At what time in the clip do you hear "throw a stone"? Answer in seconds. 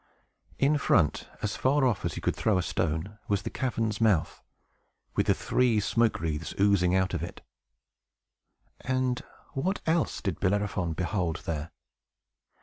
2.35-3.19